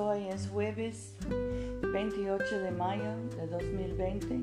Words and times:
hoy 0.00 0.28
es 0.28 0.48
jueves 0.48 1.14
28 1.92 2.60
de 2.60 2.70
mayo 2.70 3.16
de 3.36 3.46
2020. 3.46 4.40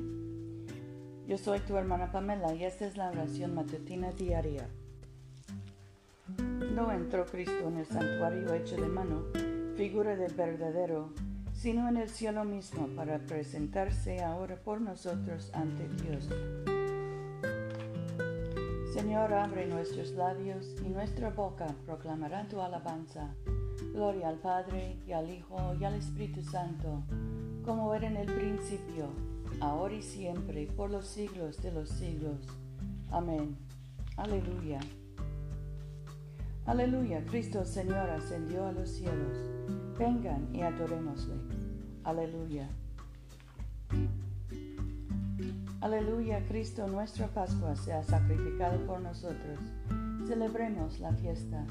Yo 1.28 1.38
soy 1.38 1.60
tu 1.62 1.76
hermana 1.76 2.12
Pamela 2.12 2.54
y 2.54 2.64
esta 2.64 2.86
es 2.86 2.96
la 2.96 3.10
oración 3.10 3.56
matutina 3.56 4.12
diaria. 4.12 4.70
No 6.74 6.92
entró 6.92 7.26
Cristo 7.26 7.68
en 7.68 7.78
el 7.78 7.86
santuario 7.88 8.54
hecho 8.54 8.76
de 8.76 8.88
mano, 8.88 9.24
figura 9.76 10.16
del 10.16 10.34
verdadero, 10.34 11.12
sino 11.54 11.90
en 11.90 11.98
el 11.98 12.10
cielo 12.10 12.44
mismo 12.44 12.88
para 12.96 13.18
presentarse 13.20 14.24
ahora 14.24 14.58
por 14.58 14.80
nosotros 14.80 15.50
ante 15.54 15.88
Dios. 16.04 16.30
Señor, 18.94 19.34
abre 19.34 19.66
nuestros 19.66 20.12
labios 20.12 20.76
y 20.86 20.90
nuestra 20.90 21.32
boca 21.32 21.68
proclamará 21.86 22.48
tu 22.48 22.62
alabanza. 22.62 23.34
Gloria 23.94 24.30
al 24.30 24.38
Padre 24.38 24.98
y 25.08 25.12
al 25.12 25.30
Hijo 25.30 25.76
y 25.80 25.84
al 25.84 25.96
Espíritu 25.96 26.42
Santo, 26.42 27.04
como 27.64 27.94
era 27.94 28.08
en 28.08 28.18
el 28.18 28.32
principio, 28.32 29.10
ahora 29.60 29.94
y 29.94 30.02
siempre, 30.02 30.68
por 30.68 30.90
los 30.90 31.08
siglos 31.08 31.62
de 31.62 31.72
los 31.72 31.90
siglos. 31.90 32.38
Amén. 33.12 33.58
Aleluya. 34.18 34.80
Aleluya, 36.66 37.24
Cristo 37.26 37.64
Señor 37.64 38.10
ascendió 38.10 38.66
a 38.66 38.72
los 38.72 38.90
cielos. 38.90 39.38
Vengan 39.98 40.54
y 40.54 40.62
adorémosle. 40.62 41.36
Aleluya. 42.04 42.70
Aleluya, 45.80 46.44
Cristo 46.48 46.88
nuestra 46.88 47.28
Pascua 47.28 47.76
se 47.76 47.94
ha 47.94 48.04
sacrificado 48.04 48.86
por 48.86 49.00
nosotros. 49.00 49.60
Celebremos 50.28 51.00
la 51.00 51.14
fiesta, 51.14 51.66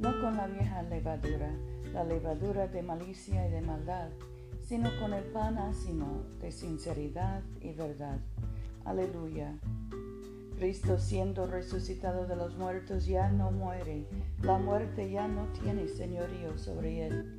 no 0.00 0.18
con 0.22 0.36
la 0.36 0.46
vieja 0.46 0.82
levadura, 0.82 1.50
la 1.92 2.04
levadura 2.04 2.66
de 2.66 2.82
malicia 2.82 3.46
y 3.46 3.50
de 3.50 3.60
maldad, 3.60 4.08
sino 4.62 4.88
con 4.98 5.12
el 5.12 5.24
pan 5.24 5.58
ácimo 5.58 6.22
de 6.40 6.50
sinceridad 6.50 7.42
y 7.60 7.72
verdad. 7.74 8.18
Aleluya. 8.86 9.58
Cristo 10.56 10.98
siendo 10.98 11.46
resucitado 11.46 12.26
de 12.26 12.36
los 12.36 12.56
muertos 12.56 13.06
ya 13.06 13.30
no 13.30 13.50
muere, 13.50 14.06
la 14.42 14.58
muerte 14.58 15.10
ya 15.10 15.28
no 15.28 15.46
tiene 15.62 15.86
señorío 15.86 16.56
sobre 16.56 17.06
él. 17.06 17.38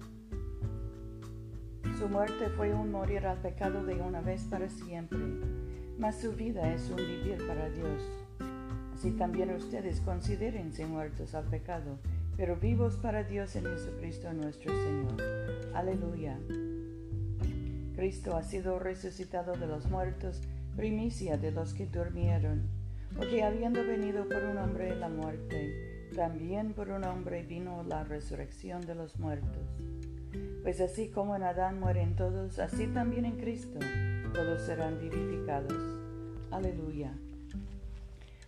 Su 1.97 2.09
muerte 2.09 2.49
fue 2.57 2.73
un 2.73 2.91
morir 2.91 3.25
al 3.25 3.37
pecado 3.37 3.83
de 3.85 3.95
una 3.95 4.21
vez 4.21 4.43
para 4.43 4.69
siempre, 4.69 5.19
mas 5.97 6.21
su 6.21 6.33
vida 6.33 6.71
es 6.73 6.89
un 6.89 6.97
vivir 6.97 7.45
para 7.47 7.69
Dios. 7.69 8.03
Así 8.93 9.11
también 9.11 9.51
ustedes 9.55 9.99
considérense 10.01 10.85
muertos 10.85 11.33
al 11.33 11.45
pecado, 11.45 11.97
pero 12.37 12.55
vivos 12.55 12.97
para 12.97 13.23
Dios 13.23 13.55
en 13.55 13.65
Jesucristo 13.65 14.33
nuestro 14.33 14.73
Señor. 14.73 15.21
Aleluya. 15.73 16.37
Cristo 17.95 18.35
ha 18.35 18.43
sido 18.43 18.79
resucitado 18.79 19.53
de 19.53 19.67
los 19.67 19.89
muertos, 19.89 20.41
primicia 20.75 21.37
de 21.37 21.51
los 21.51 21.73
que 21.73 21.85
durmieron 21.85 22.81
porque 23.15 23.43
habiendo 23.43 23.85
venido 23.85 24.27
por 24.27 24.43
un 24.43 24.57
hombre 24.57 24.95
la 24.95 25.09
muerte, 25.09 26.09
también 26.15 26.73
por 26.73 26.89
un 26.89 27.03
hombre 27.03 27.43
vino 27.43 27.83
la 27.83 28.03
resurrección 28.03 28.81
de 28.81 28.95
los 28.95 29.19
muertos. 29.19 29.67
Pues 30.63 30.79
así 30.79 31.09
como 31.09 31.35
en 31.35 31.43
Adán 31.43 31.79
mueren 31.79 32.15
todos, 32.15 32.59
así 32.59 32.87
también 32.87 33.25
en 33.25 33.37
Cristo 33.37 33.79
todos 34.33 34.61
serán 34.61 34.99
vivificados. 34.99 35.73
Aleluya. 36.51 37.11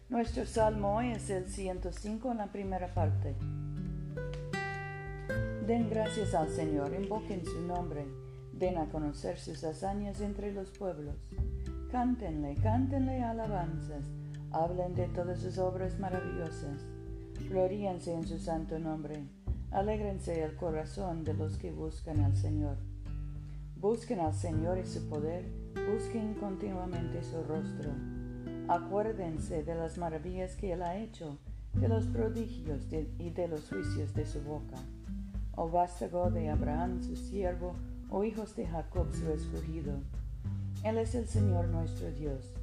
Nuestro 0.09 0.45
salmo 0.45 1.01
es 1.01 1.29
el 1.29 1.49
105 1.49 2.31
en 2.31 2.37
la 2.37 2.47
primera 2.47 2.93
parte. 2.93 3.35
Den 5.67 5.89
gracias 5.89 6.33
al 6.33 6.49
Señor, 6.49 6.93
invoquen 6.93 7.45
su 7.45 7.61
nombre, 7.61 8.05
den 8.51 8.77
a 8.77 8.89
conocer 8.89 9.39
sus 9.39 9.63
hazañas 9.63 10.19
entre 10.21 10.51
los 10.51 10.69
pueblos. 10.71 11.15
Cántenle, 11.91 12.55
cántenle 12.61 13.23
alabanzas 13.23 14.03
hablen 14.53 14.93
de 14.93 15.07
todas 15.07 15.39
sus 15.39 15.57
obras 15.57 15.99
maravillosas, 15.99 16.85
gloríense 17.49 18.13
en 18.13 18.25
su 18.25 18.37
santo 18.37 18.77
nombre, 18.77 19.25
alégrense 19.71 20.43
el 20.43 20.55
corazón 20.55 21.23
de 21.23 21.33
los 21.33 21.57
que 21.57 21.71
buscan 21.71 22.19
al 22.21 22.37
Señor. 22.37 22.77
Busquen 23.75 24.19
al 24.19 24.33
Señor 24.33 24.77
y 24.77 24.85
su 24.85 25.09
poder, 25.09 25.45
busquen 25.91 26.35
continuamente 26.35 27.23
su 27.23 27.41
rostro. 27.43 27.91
Acuérdense 28.67 29.63
de 29.63 29.75
las 29.75 29.97
maravillas 29.97 30.55
que 30.55 30.73
Él 30.73 30.83
ha 30.83 30.97
hecho, 30.97 31.39
de 31.73 31.87
los 31.87 32.05
prodigios 32.05 32.85
y 33.17 33.31
de 33.31 33.47
los 33.47 33.67
juicios 33.67 34.13
de 34.13 34.25
su 34.25 34.39
boca. 34.41 34.77
Oh 35.55 35.69
vástago 35.69 36.31
de 36.31 36.49
Abraham 36.49 37.03
su 37.03 37.15
siervo, 37.15 37.75
oh 38.09 38.23
hijos 38.23 38.55
de 38.55 38.67
Jacob 38.67 39.07
su 39.13 39.31
escogido. 39.31 39.99
Él 40.83 40.97
es 40.97 41.15
el 41.15 41.27
Señor 41.27 41.67
nuestro 41.67 42.11
Dios 42.11 42.53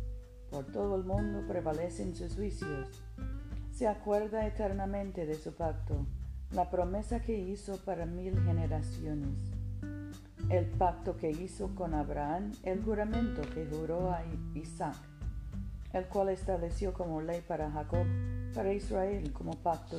por 0.51 0.67
todo 0.67 0.97
el 0.97 1.05
mundo 1.05 1.45
prevalecen 1.47 2.15
sus 2.15 2.35
juicios. 2.35 2.89
Se 3.73 3.87
acuerda 3.87 4.47
eternamente 4.47 5.25
de 5.25 5.37
su 5.37 5.55
pacto, 5.55 6.07
la 6.51 6.71
promesa 6.71 7.21
que 7.21 7.39
hizo 7.39 7.79
para 7.79 8.05
mil 8.05 8.39
generaciones. 8.43 9.39
El 10.49 10.67
pacto 10.67 11.17
que 11.17 11.31
hizo 11.31 11.75
con 11.77 11.95
Abraham, 11.95 12.53
el 12.65 12.83
juramento 12.83 13.43
que 13.55 13.67
juró 13.67 14.11
a 14.11 14.25
Isaac, 14.55 14.97
el 15.93 16.07
cual 16.07 16.31
estableció 16.31 16.93
como 16.93 17.21
ley 17.21 17.43
para 17.47 17.71
Jacob, 17.71 18.07
para 18.53 18.73
Israel 18.73 19.33
como 19.33 19.53
pacto 19.53 19.99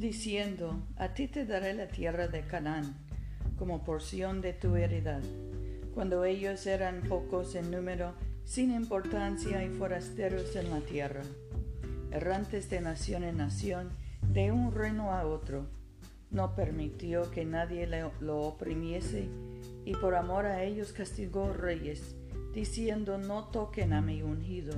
diciendo, 0.00 0.82
a 0.96 1.14
ti 1.14 1.28
te 1.28 1.44
daré 1.44 1.74
la 1.74 1.86
tierra 1.86 2.26
de 2.26 2.46
Canaán 2.46 2.96
como 3.58 3.84
porción 3.84 4.40
de 4.40 4.54
tu 4.54 4.74
heredad 4.74 5.22
cuando 5.94 6.24
ellos 6.24 6.66
eran 6.66 7.02
pocos 7.02 7.54
en 7.54 7.70
número, 7.70 8.14
sin 8.44 8.72
importancia 8.72 9.62
y 9.64 9.68
forasteros 9.68 10.56
en 10.56 10.70
la 10.70 10.80
tierra, 10.80 11.22
errantes 12.10 12.70
de 12.70 12.80
nación 12.80 13.24
en 13.24 13.36
nación, 13.36 13.90
de 14.22 14.50
un 14.52 14.72
reino 14.72 15.12
a 15.12 15.26
otro. 15.26 15.66
No 16.30 16.54
permitió 16.54 17.30
que 17.30 17.44
nadie 17.44 17.86
lo 18.20 18.40
oprimiese 18.40 19.28
y 19.84 19.94
por 19.94 20.14
amor 20.14 20.46
a 20.46 20.62
ellos 20.62 20.92
castigó 20.92 21.52
reyes, 21.52 22.14
diciendo 22.54 23.18
no 23.18 23.48
toquen 23.48 23.92
a 23.92 24.00
mi 24.00 24.22
ungido, 24.22 24.74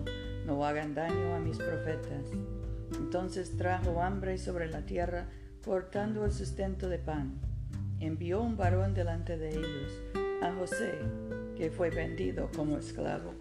no 0.47 0.65
hagan 0.65 0.95
daño 0.95 1.35
a 1.35 1.39
mis 1.39 1.59
profetas. 1.59 2.33
Entonces 2.97 3.57
trajo 3.57 4.03
hambre 4.03 4.39
sobre 4.39 4.69
la 4.69 4.83
tierra, 4.87 5.27
cortando 5.65 6.25
el 6.25 6.33
sustento 6.33 6.89
de 6.89 6.99
pan. 6.99 7.41
Envió 8.01 8.41
un 8.41 8.57
varón 8.57 8.95
delante 8.95 9.37
de 9.39 9.51
ellos, 9.51 10.01
a 10.43 10.53
José, 10.53 10.99
que 11.57 11.71
fue 11.71 11.91
vendido 11.91 12.51
como 12.57 12.79
esclavo. 12.79 13.35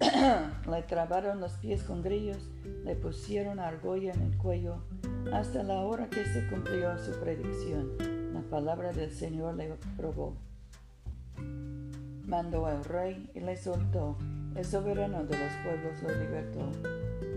le 0.70 0.82
trabaron 0.82 1.40
los 1.40 1.52
pies 1.54 1.82
con 1.84 2.02
grillos, 2.02 2.48
le 2.84 2.96
pusieron 2.96 3.60
argolla 3.60 4.12
en 4.12 4.22
el 4.22 4.36
cuello, 4.36 4.78
hasta 5.32 5.62
la 5.62 5.80
hora 5.80 6.08
que 6.08 6.24
se 6.24 6.46
cumplió 6.48 6.98
su 6.98 7.12
predicción. 7.20 7.96
La 8.32 8.40
palabra 8.40 8.92
del 8.92 9.12
Señor 9.12 9.54
le 9.54 9.74
probó. 9.96 10.36
Mandó 12.26 12.66
al 12.66 12.84
rey 12.84 13.30
y 13.34 13.40
le 13.40 13.56
soltó. 13.56 14.16
El 14.54 14.64
soberano 14.64 15.24
de 15.24 15.38
los 15.38 15.52
pueblos 15.64 16.02
lo 16.02 16.08
libertó. 16.10 16.70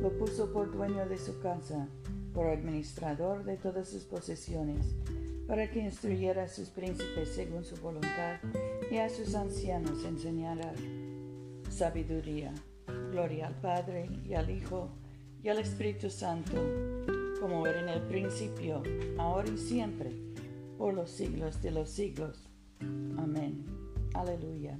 Lo 0.02 0.12
puso 0.18 0.52
por 0.52 0.72
dueño 0.72 1.06
de 1.08 1.18
su 1.18 1.40
casa, 1.40 1.88
por 2.34 2.48
administrador 2.48 3.44
de 3.44 3.58
todas 3.58 3.90
sus 3.90 4.04
posesiones 4.04 4.96
para 5.48 5.70
que 5.70 5.80
instruyera 5.80 6.44
a 6.44 6.48
sus 6.48 6.70
príncipes 6.70 7.30
según 7.30 7.64
su 7.64 7.76
voluntad 7.78 8.40
y 8.92 8.98
a 8.98 9.10
sus 9.10 9.36
ancianos 9.36 10.04
enseñara 10.04 10.74
sabiduría. 11.70 12.54
Gloria 13.12 13.48
al 13.48 13.56
Padre 13.56 14.10
y 14.26 14.34
al 14.34 14.50
Hijo 14.50 14.90
y 15.44 15.50
al 15.50 15.60
Espíritu 15.60 16.10
Santo, 16.10 16.54
como 17.40 17.66
era 17.68 17.80
en 17.80 17.90
el 17.90 18.02
principio, 18.02 18.82
ahora 19.18 19.48
y 19.50 19.58
siempre, 19.58 20.12
por 20.78 20.94
los 20.94 21.12
siglos 21.12 21.62
de 21.62 21.72
los 21.72 21.90
siglos. 21.90 22.50
Amén. 23.18 23.66
Aleluya. 24.14 24.80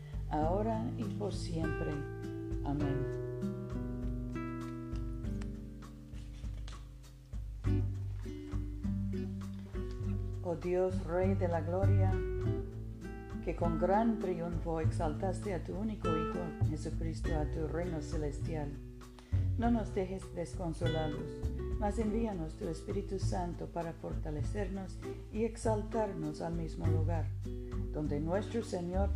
ahora 0.31 0.83
y 0.97 1.03
por 1.03 1.33
siempre. 1.33 1.91
Amén. 2.65 3.21
oh 10.51 10.55
Dios, 10.55 11.05
Rey 11.05 11.33
de 11.35 11.47
la 11.47 11.61
Gloria, 11.61 12.11
que 13.45 13.55
con 13.55 13.79
gran 13.79 14.19
triunfo 14.19 14.81
exaltaste 14.81 15.53
a 15.53 15.63
tu 15.63 15.73
único 15.73 16.09
Hijo, 16.09 16.39
Jesucristo, 16.69 17.29
a 17.33 17.45
tu 17.45 17.67
reino 17.67 18.01
celestial. 18.01 18.69
No 19.57 19.71
nos 19.71 19.95
dejes 19.95 20.23
desconsolados, 20.35 21.23
mas 21.79 21.99
envíanos 21.99 22.55
tu 22.57 22.67
Espíritu 22.67 23.17
Santo 23.17 23.67
para 23.67 23.93
fortalecernos 23.93 24.97
y 25.31 25.45
exaltarnos 25.45 26.41
al 26.41 26.55
mismo 26.55 26.85
lugar, 26.87 27.27
donde 27.93 28.19
nuestro 28.19 28.61
Señor, 28.61 29.09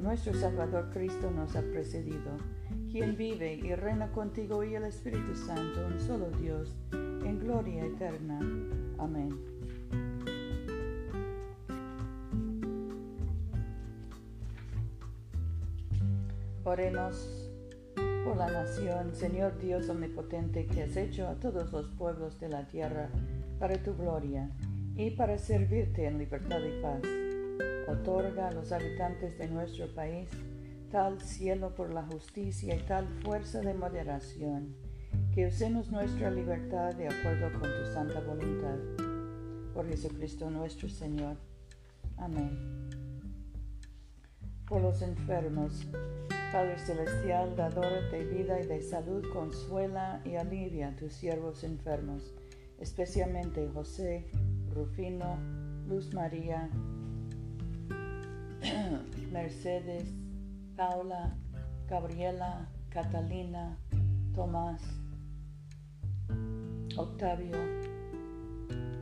nuestro 0.00 0.32
Salvador 0.34 0.90
Cristo 0.90 1.30
nos 1.30 1.54
ha 1.56 1.62
precedido, 1.62 2.36
quien 2.90 3.16
vive 3.16 3.54
y 3.54 3.74
reina 3.74 4.10
contigo 4.10 4.64
y 4.64 4.74
el 4.74 4.84
Espíritu 4.84 5.34
Santo, 5.36 5.86
un 5.86 6.00
solo 6.00 6.30
Dios, 6.30 6.76
en 6.92 7.38
gloria 7.38 7.84
eterna. 7.84 8.40
Amén. 8.98 9.28
Oremos 16.64 17.50
por 18.24 18.36
la 18.36 18.50
nación, 18.50 19.14
Señor 19.14 19.58
Dios 19.58 19.88
omnipotente, 19.88 20.66
que 20.66 20.82
has 20.82 20.96
hecho 20.96 21.28
a 21.28 21.34
todos 21.34 21.72
los 21.72 21.88
pueblos 21.90 22.40
de 22.40 22.48
la 22.48 22.66
tierra 22.66 23.10
para 23.58 23.82
tu 23.82 23.94
gloria 23.94 24.50
y 24.96 25.10
para 25.10 25.36
servirte 25.36 26.06
en 26.06 26.18
libertad 26.18 26.60
y 26.60 26.82
paz. 26.82 27.29
Otorga 27.90 28.48
a 28.48 28.52
los 28.52 28.70
habitantes 28.70 29.36
de 29.36 29.48
nuestro 29.48 29.92
país 29.94 30.28
tal 30.90 31.20
cielo 31.20 31.74
por 31.74 31.92
la 31.92 32.04
justicia 32.04 32.74
y 32.74 32.78
tal 32.82 33.06
fuerza 33.24 33.60
de 33.60 33.74
moderación, 33.74 34.76
que 35.34 35.46
usemos 35.46 35.90
nuestra 35.90 36.30
libertad 36.30 36.94
de 36.94 37.08
acuerdo 37.08 37.52
con 37.52 37.62
tu 37.62 37.92
santa 37.92 38.20
voluntad. 38.20 38.76
Por 39.74 39.88
Jesucristo 39.88 40.50
nuestro 40.50 40.88
Señor. 40.88 41.36
Amén. 42.16 42.58
Por 44.68 44.82
los 44.82 45.02
enfermos, 45.02 45.86
Padre 46.52 46.78
Celestial, 46.78 47.56
dador 47.56 48.10
de 48.10 48.24
vida 48.24 48.60
y 48.60 48.66
de 48.66 48.82
salud, 48.82 49.24
consuela 49.32 50.20
y 50.24 50.36
alivia 50.36 50.88
a 50.88 50.96
tus 50.96 51.12
siervos 51.12 51.64
enfermos, 51.64 52.34
especialmente 52.78 53.68
José, 53.72 54.26
Rufino, 54.72 55.38
Luz 55.88 56.12
María, 56.12 56.70
Mercedes, 59.30 60.04
Paula, 60.76 61.36
Gabriela, 61.88 62.68
Catalina, 62.90 63.78
Tomás, 64.34 64.82
Octavio 66.96 67.56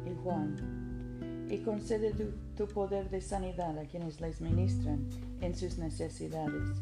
y 0.07 0.15
Juan. 0.23 1.47
Y 1.51 1.59
concede 1.59 2.13
tu, 2.57 2.67
poder 2.69 3.09
de 3.09 3.21
sanidad 3.21 3.79
a 3.79 3.87
quienes 3.87 4.21
les 4.21 4.41
ministran 4.41 5.09
en 5.41 5.55
sus 5.55 5.79
necesidades 5.79 6.77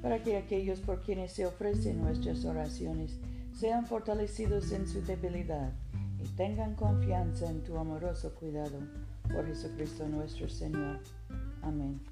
para 0.00 0.22
que 0.22 0.36
aquellos 0.36 0.80
por 0.80 1.00
quienes 1.00 1.32
se 1.32 1.46
ofrecen 1.46 2.02
nuestras 2.02 2.44
oraciones 2.44 3.18
sean 3.52 3.86
fortalecidos 3.86 4.72
en 4.72 4.86
su 4.86 5.02
debilidad 5.02 5.72
y 6.22 6.28
tengan 6.36 6.74
confianza 6.74 7.50
en 7.50 7.62
tu 7.62 7.76
amoroso 7.78 8.34
cuidado. 8.34 8.78
Por 9.32 9.46
Jesucristo 9.46 10.06
nuestro 10.08 10.48
Señor. 10.48 11.00
Amén. 11.62 12.11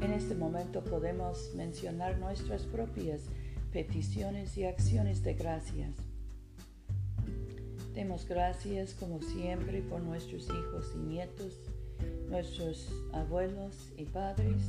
En 0.00 0.12
este 0.12 0.34
momento 0.34 0.84
podemos 0.84 1.54
mencionar 1.54 2.18
nuestras 2.18 2.62
propias 2.62 3.22
peticiones 3.72 4.56
y 4.56 4.64
acciones 4.64 5.22
de 5.22 5.34
gracias. 5.34 5.94
Demos 7.94 8.26
gracias 8.26 8.94
como 8.94 9.22
siempre 9.22 9.80
por 9.82 10.00
nuestros 10.02 10.44
hijos 10.44 10.92
y 10.94 10.98
nietos, 10.98 11.58
nuestros 12.28 12.88
abuelos 13.12 13.90
y 13.96 14.04
padres, 14.04 14.62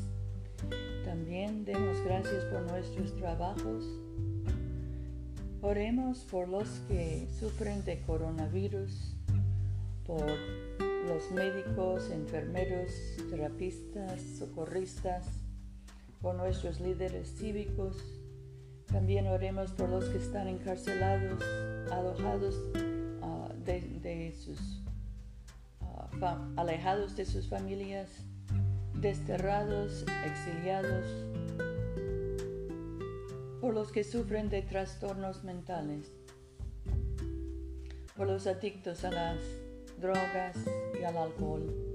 también 1.06 1.66
demos 1.66 2.02
gracias 2.04 2.44
por 2.46 2.62
nuestros 2.64 3.16
trabajos. 3.16 3.86
Oremos 5.62 6.20
por 6.20 6.48
los 6.48 6.68
que 6.88 7.28
sufren 7.40 7.84
de 7.86 8.02
coronavirus, 8.02 9.16
por 10.06 10.26
los 11.08 11.32
médicos, 11.32 12.10
enfermeros, 12.12 12.92
terapistas, 13.30 14.22
socorristas, 14.38 15.26
por 16.22 16.36
nuestros 16.36 16.80
líderes 16.80 17.34
cívicos. 17.38 17.98
También 18.88 19.28
oremos 19.28 19.72
por 19.72 19.90
los 19.90 20.06
que 20.06 20.18
están 20.18 20.48
encarcelados, 20.48 21.42
alojados 21.92 22.56
ah, 23.22 23.50
de, 23.64 24.34
sus, 24.34 24.84
ah, 25.82 26.48
alejados 26.58 27.16
de 27.16 27.26
sus 27.26 27.48
familias 27.48 28.10
desterrados, 28.94 30.06
exiliados, 30.26 31.06
por 33.62 33.74
los 33.74 33.92
que 33.92 34.04
sufren 34.04 34.50
de 34.50 34.62
trastornos 34.62 35.44
mentales, 35.44 36.12
por 38.16 38.28
los 38.28 38.48
adictos 38.48 39.04
a 39.04 39.12
las 39.12 39.38
drogas 39.98 40.56
y 41.00 41.04
al 41.04 41.18
alcohol. 41.18 41.88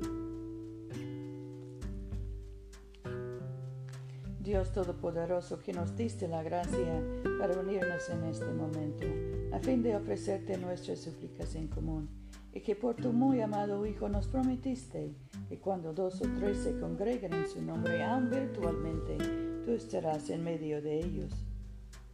Dios 4.40 4.72
Todopoderoso, 4.72 5.60
que 5.60 5.72
nos 5.72 5.96
diste 5.96 6.26
la 6.26 6.42
gracia 6.42 7.00
para 7.38 7.58
unirnos 7.58 8.08
en 8.10 8.24
este 8.24 8.52
momento, 8.52 9.06
a 9.54 9.60
fin 9.60 9.82
de 9.82 9.94
ofrecerte 9.94 10.58
nuestras 10.58 10.98
súplicas 10.98 11.54
en 11.54 11.68
común, 11.68 12.08
y 12.52 12.60
que 12.60 12.74
por 12.74 12.96
tu 12.96 13.12
muy 13.12 13.40
amado 13.40 13.86
Hijo 13.86 14.08
nos 14.08 14.26
prometiste 14.26 15.14
y 15.48 15.56
cuando 15.58 15.92
dos 15.92 16.20
o 16.22 16.24
tres 16.38 16.58
se 16.58 16.78
congregan 16.80 17.32
en 17.32 17.48
su 17.48 17.62
nombre, 17.62 18.02
aun 18.02 18.30
virtualmente, 18.30 19.16
tú 19.64 19.72
estarás 19.72 20.28
en 20.30 20.42
medio 20.42 20.82
de 20.82 20.98
ellos. 20.98 21.32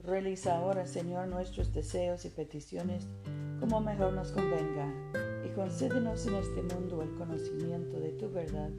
Realiza 0.04 0.58
ahora, 0.58 0.86
Señor, 0.86 1.28
nuestros 1.28 1.72
deseos 1.72 2.24
y 2.26 2.28
peticiones 2.28 3.08
como 3.58 3.80
mejor 3.80 4.12
nos 4.12 4.32
convenga, 4.32 4.92
concédenos 5.58 6.24
en 6.28 6.36
este 6.36 6.62
mundo 6.62 7.02
el 7.02 7.12
conocimiento 7.14 7.98
de 7.98 8.10
tu 8.10 8.30
verdad 8.30 8.70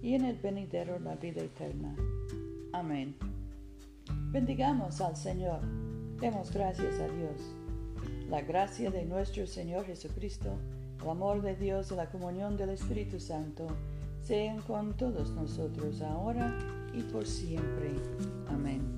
y 0.00 0.14
en 0.14 0.24
el 0.24 0.36
venidero 0.36 0.96
la 1.00 1.16
vida 1.16 1.42
eterna. 1.42 1.96
Amén. 2.72 3.16
Bendigamos 4.30 5.00
al 5.00 5.16
Señor. 5.16 5.58
Demos 6.20 6.52
gracias 6.52 7.00
a 7.00 7.08
Dios. 7.08 7.56
La 8.30 8.42
gracia 8.42 8.88
de 8.88 9.04
nuestro 9.04 9.48
Señor 9.48 9.84
Jesucristo, 9.84 10.56
el 11.02 11.10
amor 11.10 11.42
de 11.42 11.56
Dios 11.56 11.90
y 11.90 11.96
la 11.96 12.08
comunión 12.08 12.56
del 12.56 12.70
Espíritu 12.70 13.18
Santo 13.18 13.66
sean 14.22 14.62
con 14.62 14.96
todos 14.96 15.32
nosotros 15.32 16.02
ahora 16.02 16.56
y 16.94 17.02
por 17.02 17.26
siempre. 17.26 17.90
Amén. 18.46 18.97